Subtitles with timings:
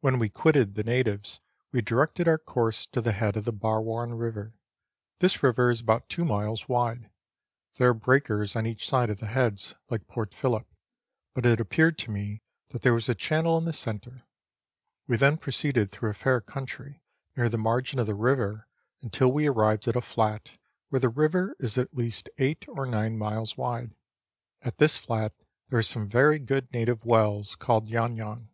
[0.00, 1.40] When we quitted the natives,
[1.72, 4.52] we directed our course to the head of the Barwon River.
[5.20, 7.08] This river is about two miles wide.
[7.76, 10.66] There are breakers on each side of the heads, like Port Phillip,
[11.32, 14.24] but it appeared to me that there was a channel in the centre.
[15.06, 17.00] We then proceeded through a fair country,
[17.34, 18.68] near the margin of the river,
[19.00, 20.50] until we arrived at a flat,
[20.90, 23.94] where the river is at least eight or nine miles wide.
[24.60, 25.32] At this flat
[25.70, 28.50] there are some very good native wells, called Yau Yan.